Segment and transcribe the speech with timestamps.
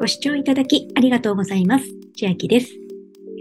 [0.00, 1.84] ご視聴いただきありがとうございます。
[2.16, 2.68] 千秋です。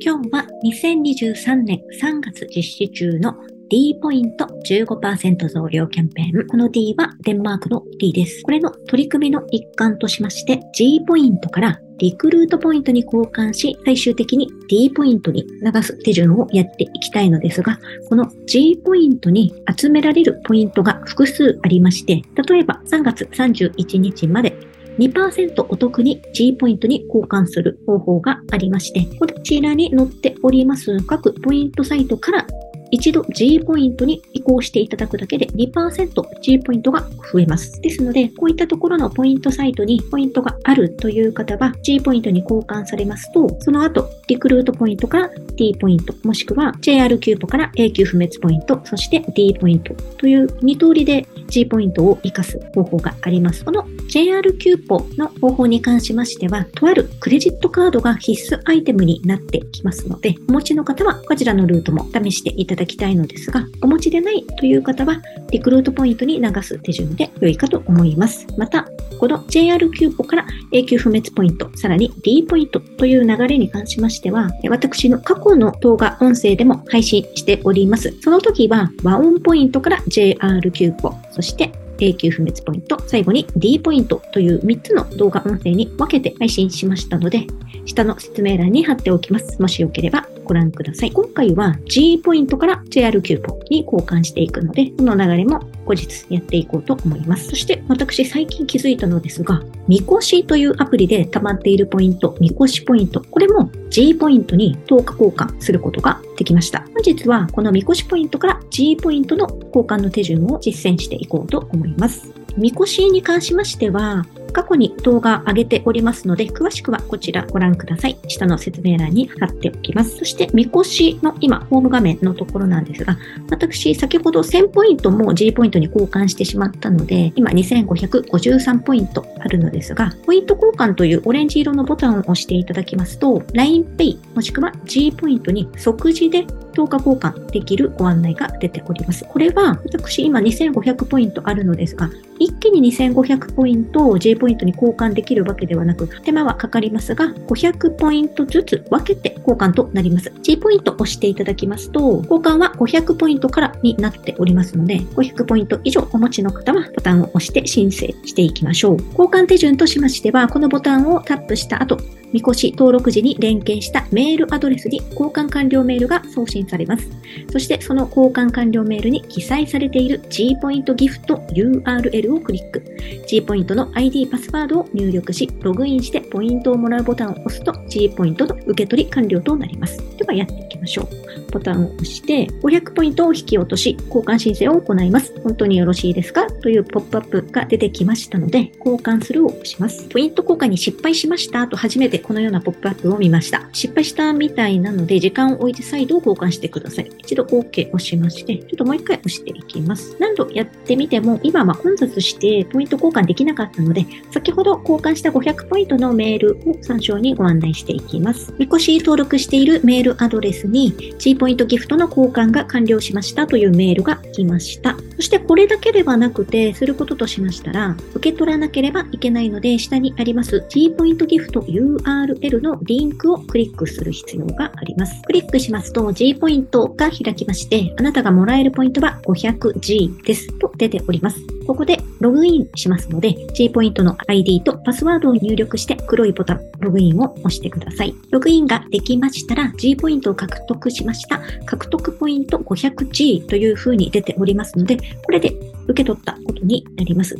[0.03, 3.35] 今日は2023年3月実施中の
[3.69, 6.47] D ポイント15%増量キャンペーン。
[6.47, 8.41] この D はデンマークの D です。
[8.41, 17.79] これの取り組みの一環としまして G ポイントからリクルートポイントに交換し、最終的に D ポイントに流す手順をやっていきたいのですが、
[18.09, 24.57] この G ポイントに集められるポイントが複数ありまして、例えば3月31日まで
[24.97, 32.47] 2%お得に G ポイントに交換する方法がありまして、こちらに載っております各ポイントサイトから
[32.91, 37.01] 一度 G ポイントに移行していただくだけで 2%G ポイントが
[37.31, 37.81] 増えます。
[37.81, 53.63] ですので、こういったところのポイントサイトにポイントがあるという方は G ポイントに交換されますと、その後、リクルートポイントから d ポイント、もしくは JR キューポから A 級不滅ポイント、そして D ポイントという2通りで G ポイントを活かす方法があります。
[53.63, 68.47] この JR キューポの方法に関しましては、とあるクレジットカードが必須アイテムになってきますので、お持ちの方はこちらのルートも試していただきたいのですが、お持ちでないという方は、リクルートポイントに流す手順で良いかと思います。
[68.57, 68.87] また、
[69.19, 78.13] この JR キューポから永久不滅ポイント、さらに D ポイントという流れに関しましては、私の過去の動画音声でも配信しております。
[78.21, 87.45] その時は、 WAON ポイントから JR キューポ、そして永久不滅ポイント、最後に D ポイントという3つの動画音声に分けて配信しましたので、
[87.85, 89.61] 下の説明欄に貼っておきます。
[89.61, 91.11] もしよければご覧ください。
[91.11, 97.49] 今回は G ポイントから JR キューポに交換していくので、この流れも後日やっていこうと思います。
[97.49, 106.81] そして私最近気づいたのですが、みこしというアプリで溜まっているポイント、みこしポイント、これも G ポイントに10日交換することができました。
[106.93, 112.31] 本日はこのみこしポイントから G ポイントの交換の手順を実践していこうと思います。
[112.57, 118.17] みこしに関しましては、過去に動画上げておりますので、詳しくはこちらご覧ください。
[118.27, 120.17] 下の説明欄に貼っておきます。
[120.17, 123.17] そして、みこしの今、ホーム画面のところなんですが、
[123.49, 139.25] 私、先ほど1000ポイントも G ポイントに交換してしまったので、今2553ポイントあるのですが、ポイント交換というオレンジ色のボタンを押していただきますと、LINEPay もしくは G ポイントに即時で10日交換できるご案内が出ております。
[139.27, 142.09] これは、私今2500ポイントあるのですが、
[142.39, 150.31] 一気に2500ポイントを J ポイントに交換できるわけではなく、手間はかかりますが、500ポイントずつ分けて交換となります。
[150.41, 158.97] J ポイントを押していただきますと、交換は500ポイントからになっておりますので、500ポイント以上お持ちの方はボタンを押して申請していきましょう。
[158.97, 161.97] 交換手順としましては、このボタンをタップした後、
[162.33, 167.07] みこし登録時に連携したメールアドレスに交換完了メールが送信されます。
[167.51, 172.83] そしてその交換完了メールに記載されている G ポイントギフト URL をクリック。
[173.27, 179.97] G ポイントの ID パスワードを入力し、ログインしてポイントをもらうボタンを押すと G ポイントの受け取り完了となります。
[180.17, 181.51] ではやってましょう。
[181.51, 185.33] ボタンを押して500ポイントを引き落とし、交換申請を行います。
[185.43, 186.47] 本当によろしいですか？
[186.47, 190.07] というポップアップが出てきましたので、交換するを押します。
[190.07, 193.67] ポイント交換に失敗しましたと初めてこのようなポップアップを見ました。
[193.73, 197.11] 失敗したみたいなので、時間を置いて再度交換してください。
[197.19, 200.15] 一度 OK 押しまして、ちょっともう一回押していきます。
[200.19, 208.53] 何度やってみても、今は混雑してポイント交換できなかったので、先ほど交換した500ポイントのメールを参照にご案内していきます。
[208.57, 214.95] みこし登録しているメールアドレスにに G ポイントギフトの交換が完了しましたというメールが来ました。
[215.15, 225.21] そしてこれだけではなくて、することとしましたら、受け取らなければいけないので、下にあります G ポイントギフト URL のリンクをクリックする必要があります。
[225.23, 231.39] クリックしますと G ポイントが開きまして、あなたがもらえるポイントは 500G ですと出ております。
[231.65, 238.15] ここでログインしますので、G ポイントの ID とパスワードを入力して黒いボタン、ログインを押してください。
[238.31, 241.41] ログインができましたら、G ポイントを獲得しました。
[241.65, 245.53] 獲得ポイント 500G という風に出ておりますので、これで
[245.87, 247.35] 受け取ったことになります。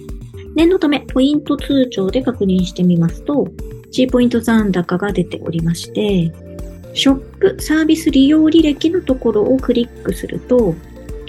[0.56, 3.48] 念のため、ポイント通帳で確認してみますと、
[3.92, 6.32] G ポイント残高が出ておりまして、
[6.94, 10.76] ショップサービス利用履歴のところをクリックすると、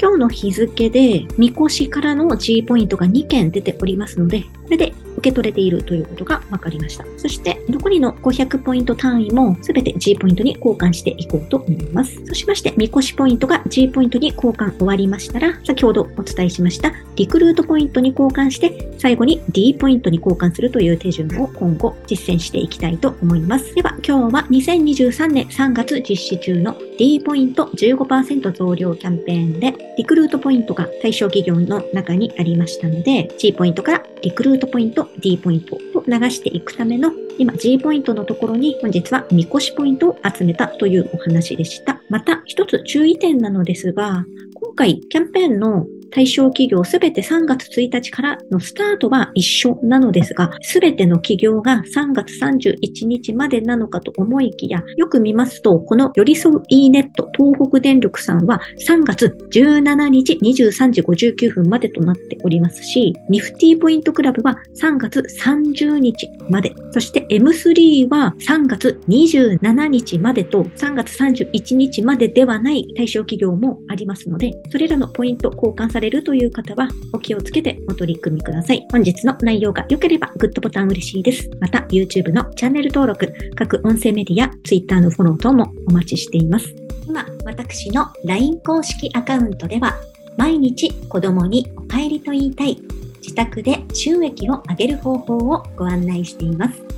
[0.00, 7.04] 今日の日付で、みこしからの G ポイントが2件出ておりますので、これで受け取れているということが分かりました。
[7.16, 12.24] そして、残りの500ポイント単位もすべて G ポイントに交換していこうと思います。
[12.26, 23.74] そしまして、みこしポイントが G ポイントに交換終わりましたら、先ほどお伝えしましたリクルートポイントに交換して、最後に D ポイントに交換するという手順を今後実践していきたいと思います。
[23.74, 42.00] では、今日は2023年3月実施中の D ポイント15%増量キャンペーンで、リクルートポイントが対象企業の中にありましたので、G ポイントからリクルートポイント、D ポイントを流していくための今 G ポイントのところに本日は見越しポイントを集めたというお話でした。
[42.08, 44.24] また一つ注意点なのですが、
[44.54, 78.86] 今回キャンペーンの対象企業すべて3月1日からのスタートは一緒なのですが、すべての企業が3月31日までなのかと思いきや、よく見ますと、この寄り添う e ネット東北電力さんは3月17日23時59分までとなっておりますし、ニフティポイントクラブは3月30日まで、そして M3 は3月27日までと3月31日までではない対象企業もありますので、それらのポイント交換されるという方はお気をつけてお取り組みください。
[78.90, 81.50] 本日の内容が良ければグッドボタン嬉しいです。
[81.60, 86.74] また YouTube のチャンネル登録、各音声メディア、Twitter のフォロー等もお待ちしています。
[87.06, 89.94] 今、私の LINE 公式アカウントでは
[90.38, 92.78] 毎日子供にお帰りと言いたい
[93.20, 96.97] 自宅で収益を上げる方法をご案内しています。